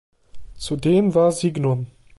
Zudem 0.57 1.13
war 1.13 1.31
Signum! 1.31 1.85